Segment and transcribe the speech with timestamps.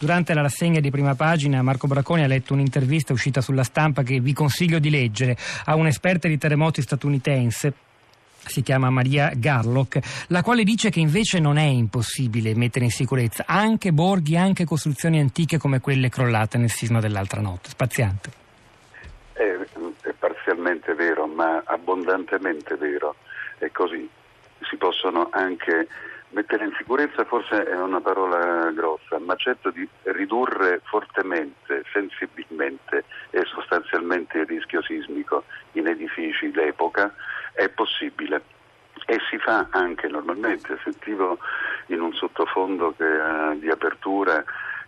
[0.00, 4.18] Durante la rassegna di prima pagina Marco Bracconi ha letto un'intervista uscita sulla stampa che
[4.18, 7.74] vi consiglio di leggere a un'esperta di terremoti statunitense
[8.38, 13.44] si chiama Maria Garlock, la quale dice che invece non è impossibile mettere in sicurezza
[13.46, 17.68] anche borghi, anche costruzioni antiche come quelle crollate nel sisma dell'altra notte.
[17.68, 18.30] Spaziante.
[19.34, 23.16] È, è parzialmente vero, ma abbondantemente vero.
[23.58, 24.08] È così.
[24.62, 25.88] Si possono anche
[26.32, 33.44] Mettere in sicurezza forse è una parola grossa, ma certo di ridurre fortemente, sensibilmente e
[33.46, 35.42] sostanzialmente il rischio sismico
[35.72, 37.12] in edifici d'epoca
[37.52, 38.42] è possibile.
[39.06, 41.38] E si fa anche normalmente, sentivo
[41.86, 44.44] in un sottofondo che, uh, di apertura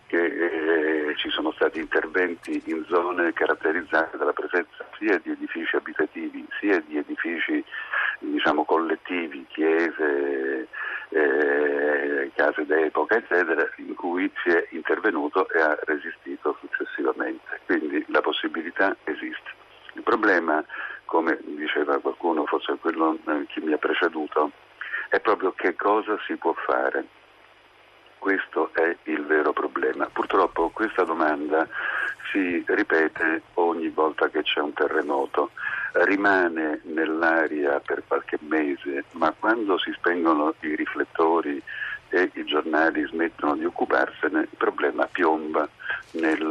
[0.07, 6.47] che eh, ci sono stati interventi in zone caratterizzate dalla presenza sia di edifici abitativi
[6.61, 7.65] sia di edifici
[8.19, 10.69] diciamo, collettivi, chiese,
[11.13, 17.61] eh, case d'epoca, eccetera, in cui si è intervenuto e ha resistito successivamente.
[17.67, 19.51] Quindi la possibilità esiste.
[19.95, 20.65] Il problema,
[21.05, 24.51] come diceva qualcuno, forse quello eh, chi mi ha preceduto,
[25.09, 27.05] è proprio che cosa si può fare.
[28.19, 30.09] Questo è il vero problema.
[30.13, 31.69] Purtroppo questa domanda
[32.31, 33.43] si ripete
[34.03, 35.51] volta che c'è un terremoto
[35.93, 41.63] rimane nell'aria per qualche mese, ma quando si spengono i riflettori
[42.09, 45.69] e i giornali smettono di occuparsene, il problema piomba
[46.13, 46.45] nel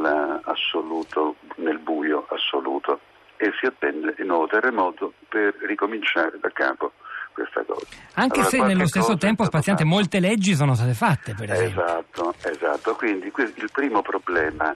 [1.80, 3.00] buio assoluto
[3.38, 6.94] e si attende il nuovo terremoto per ricominciare da capo
[7.34, 7.86] questa cosa.
[8.16, 11.84] Anche allora, se nello stesso tempo, spaziante, molte leggi sono state fatte, per esempio.
[11.84, 12.96] Esatto, esatto.
[12.96, 14.76] Quindi il primo problema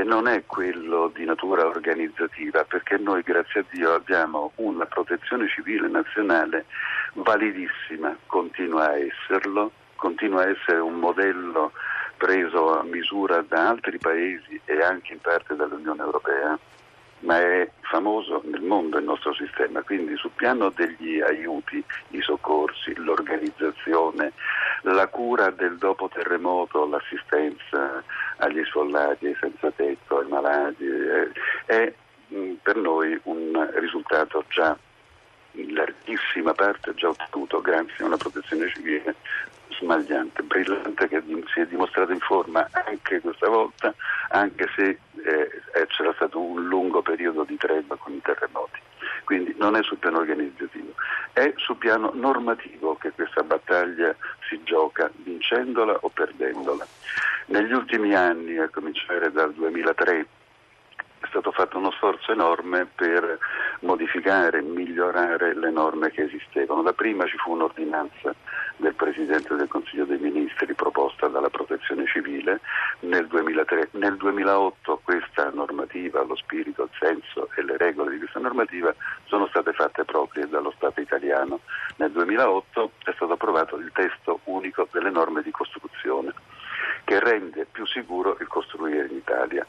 [0.00, 5.46] che non è quello di natura organizzativa, perché noi grazie a Dio abbiamo una protezione
[5.46, 6.64] civile nazionale
[7.12, 11.72] validissima, continua a esserlo, continua a essere un modello
[12.16, 16.58] preso a misura da altri paesi e anche in parte dall'Unione Europea
[17.20, 22.94] ma è famoso nel mondo il nostro sistema, quindi sul piano degli aiuti, i soccorsi,
[22.96, 24.32] l'organizzazione,
[24.82, 28.02] la cura del dopo terremoto, l'assistenza
[28.36, 31.28] agli sfollati, ai senza tetto, ai malati, è,
[31.66, 31.92] è
[32.62, 34.76] per noi un risultato già
[35.52, 39.16] in larghissima parte già ottenuto grazie a una protezione civile
[39.70, 43.94] smagliante, brillante che si è dimostrato in forma anche questa volta,
[44.28, 48.78] anche se eh, c'era stato un lungo periodo di tregua con i terremoti.
[49.24, 50.92] Quindi non è sul piano organizzativo,
[51.32, 54.14] è sul piano normativo che questa battaglia
[54.48, 56.86] si gioca, vincendola o perdendola.
[57.46, 60.26] Negli ultimi anni, a cominciare dal 2003,
[61.20, 63.38] è stato fatto uno sforzo enorme per
[63.80, 66.82] modificare, migliorare le norme che esistevano.
[66.82, 68.34] La prima ci fu un'ordinanza
[68.76, 72.60] del Presidente del Consiglio dei Ministri proposta dalla Protezione Civile
[73.00, 73.90] nel 2003.
[73.92, 78.94] Nel 2008 questa normativa, lo spirito, il senso e le regole di questa normativa
[79.26, 81.60] sono state fatte proprie dallo Stato italiano.
[81.96, 86.32] Nel 2008 è stato approvato il testo unico delle norme di costruzione
[87.04, 89.66] che rende più sicuro il costruire in Italia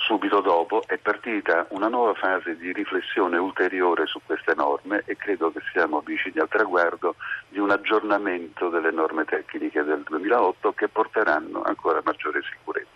[0.00, 5.52] subito dopo è partita una nuova fase di riflessione ulteriore su queste norme e credo
[5.52, 7.14] che siamo vicini al traguardo
[7.48, 12.88] di un aggiornamento delle norme tecniche del 2008 che porteranno ancora maggiore sicurezza.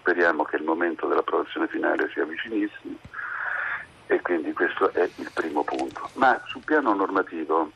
[0.00, 2.96] Speriamo che il momento dell'approvazione finale sia vicinissimo
[4.06, 6.10] e quindi questo è il primo punto.
[6.14, 7.70] Ma sul piano normativo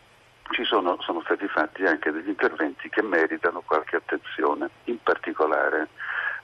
[0.50, 5.88] ci sono, sono stati fatti anche degli interventi che meritano qualche attenzione, in particolare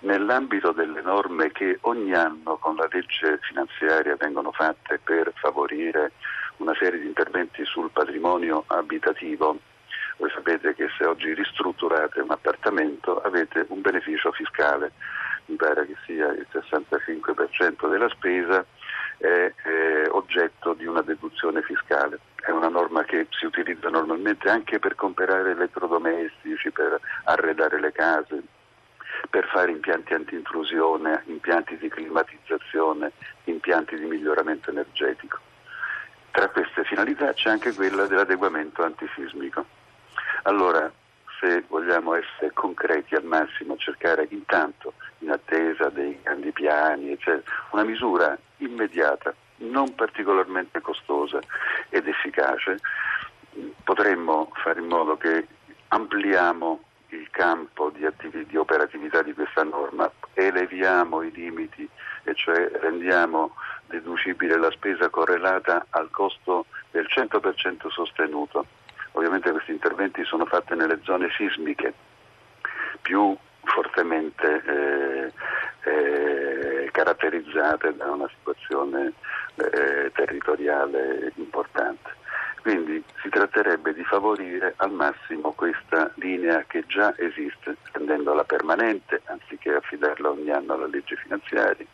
[0.00, 6.12] nell'ambito delle norme che ogni anno con la legge finanziaria vengono fatte per favorire
[6.58, 9.58] una serie di interventi sul patrimonio abitativo,
[10.18, 14.90] voi sapete che se oggi ristrutturate un appartamento avete un beneficio fiscale,
[15.46, 18.64] mi pare che sia il 65% della spesa
[19.16, 19.52] è,
[20.10, 22.18] oggetto di una deduzione fiscale.
[22.34, 28.42] È una norma che si utilizza normalmente anche per comprare elettrodomestici, per arredare le case,
[29.30, 33.12] per fare impianti anti-intrusione, impianti di climatizzazione,
[33.44, 35.38] impianti di miglioramento energetico.
[36.30, 39.64] Tra queste finalità c'è anche quella dell'adeguamento antisismico.
[40.42, 40.90] Allora,
[41.40, 47.84] se vogliamo essere concreti al massimo, cercare intanto, in attesa dei grandi piani, eccetera, una
[47.84, 51.40] misura immediata, non particolarmente costosa
[51.90, 52.78] ed efficace,
[53.84, 55.46] potremmo fare in modo che
[55.88, 61.88] ampliamo il campo di, attiv- di, operatività di questa norma, eleviamo i limiti
[62.24, 63.54] e cioè rendiamo
[63.86, 68.66] deducibile la spesa correlata al costo del 100% sostenuto.
[69.12, 71.92] Ovviamente questi interventi sono fatti nelle zone sismiche
[73.00, 75.32] più fortemente eh,
[75.90, 79.12] eh, caratterizzate da una situazione
[79.56, 82.16] eh, territoriale importante.
[82.62, 89.74] Quindi si tratterebbe di favorire al massimo questa linea che già esiste, rendendola permanente anziché
[89.74, 91.86] affidarla ogni anno alla legge finanziaria,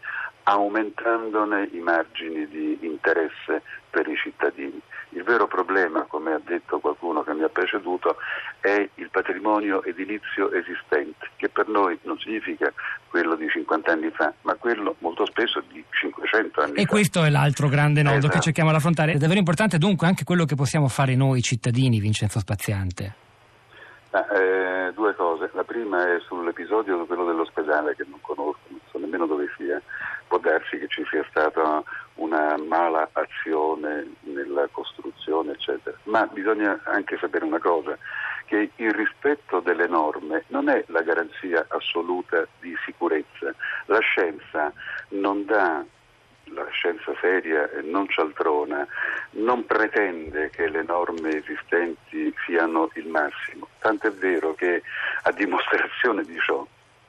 [0.45, 4.81] aumentandone i margini di interesse per i cittadini.
[5.11, 8.17] Il vero problema, come ha detto qualcuno che mi ha preceduto,
[8.61, 12.71] è il patrimonio edilizio esistente, per noi non significa
[13.09, 16.81] quello di 50 anni fa, ma quello molto spesso di 500 anni e fa.
[16.83, 18.35] E questo è l'altro grande nodo esatto.
[18.35, 19.13] che cerchiamo di affrontare.
[19.13, 23.23] È davvero importante dunque anche quello che possiamo fare noi cittadini, Vincenzo Spaziante.
[24.11, 25.51] Ah, eh, due cose.
[25.55, 29.81] La prima è sull'episodio quello dell'ospedale che non conosco, non so nemmeno dove sia
[30.27, 31.83] può darsi che ci sia stata
[32.17, 35.97] una mala azione nella costruzione, eccetera.
[36.05, 37.97] Ma bisogna anche sapere una cosa,
[38.55, 43.53] che il rispetto delle norme non è la garanzia assoluta di sicurezza.
[43.87, 44.73] La scienza
[45.09, 45.85] non dà
[46.49, 48.87] la scienza seria non cialtrona
[49.31, 53.69] non pretende che le norme esistenti siano il massimo.
[53.79, 54.83] Tant'è vero che
[55.23, 56.65] a dimostrazione di ciò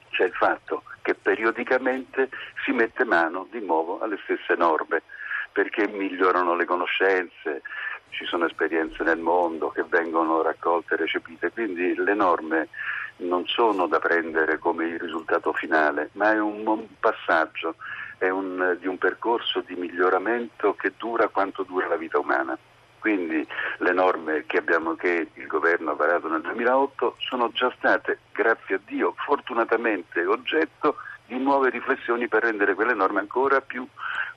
[0.10, 2.30] c'è il fatto che periodicamente
[2.64, 5.04] si mette mano di nuovo alle stesse norme
[5.52, 7.62] perché migliorano le conoscenze,
[8.10, 12.70] ci sono esperienze nel mondo che vengono raccolte e recepite, quindi le norme
[13.18, 17.76] non sono da prendere come il risultato finale, ma è un, passaggio,
[18.18, 22.58] è un, di un percorso di miglioramento che dura quanto dura la vita umana.
[23.00, 23.48] Quindi
[23.78, 28.76] le norme che, abbiamo, che il governo ha varato nel 2008 sono già state, grazie
[28.76, 30.96] a Dio, fortunatamente oggetto
[31.28, 33.88] di nuove riflessioni per rendere quelle norme ancora più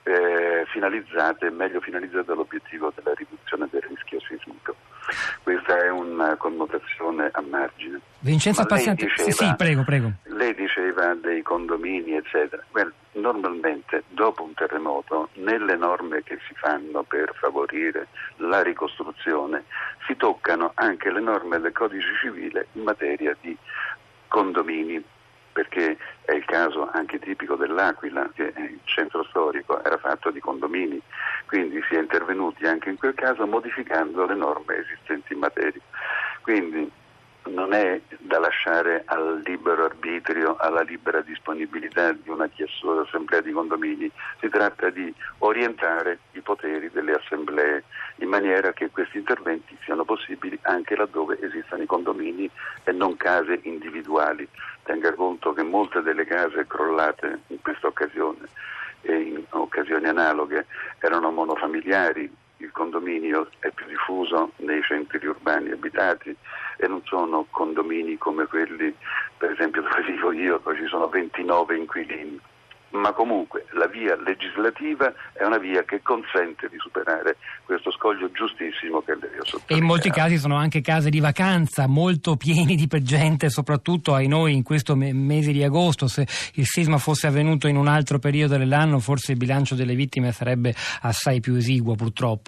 [0.03, 4.75] eh, finalizzate, meglio finalizzate all'obiettivo della riduzione del rischio sismico.
[5.43, 7.99] Questa è una connotazione a margine.
[8.19, 10.11] Vincenzo Paziente, diceva, sì, sì, prego, prego.
[10.23, 12.63] Lei diceva dei condomini, eccetera.
[12.71, 18.07] Well, normalmente dopo un terremoto, nelle norme che si fanno per favorire
[18.37, 19.63] la ricostruzione,
[20.05, 23.57] si toccano anche le norme del codice civile in materia di
[24.27, 25.03] condomini
[25.59, 31.01] perché è il caso anche tipico dell'Aquila, che il centro storico era fatto di condomini,
[31.47, 35.81] quindi si è intervenuti anche in quel caso modificando le norme esistenti in materia.
[36.41, 36.89] Quindi
[37.49, 43.51] non è da lasciare al libero arbitrio, alla libera disponibilità di una chiestosa assemblea di
[43.51, 44.09] condomini,
[44.39, 47.83] si tratta di orientare i poteri delle assemblee
[48.17, 52.49] in maniera che questi interventi siano possibili anche laddove esistano i condomini
[52.83, 54.47] e non case individuali.
[54.83, 58.47] Tenga conto che molte delle case crollate in questa occasione
[59.01, 60.65] e in occasioni analoghe
[60.99, 62.31] erano monofamiliari,
[62.69, 66.35] il condominio è più diffuso nei centri urbani abitati
[66.77, 68.93] e non sono condomini come quelli,
[69.37, 72.39] per esempio, dove vivo io, dove ci sono 29 inquilini
[72.91, 79.01] ma comunque la via legislativa è una via che consente di superare questo scoglio giustissimo
[79.01, 79.63] che ha sottolineato.
[79.67, 84.27] E in molti casi sono anche case di vacanza molto pieni di gente, soprattutto ai
[84.27, 86.07] noi in questo mese di agosto.
[86.07, 90.31] Se il sisma fosse avvenuto in un altro periodo dell'anno, forse il bilancio delle vittime
[90.31, 92.47] sarebbe assai più esiguo, purtroppo.